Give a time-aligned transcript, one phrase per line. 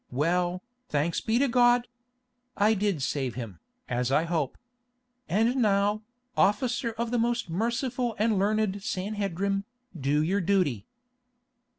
[0.09, 1.87] Well, thanks be to God!
[2.57, 4.57] I did save him, as I hope.
[5.29, 6.01] And now,
[6.35, 9.63] officer of the most merciful and learned Sanhedrim,
[9.95, 10.87] do your duty."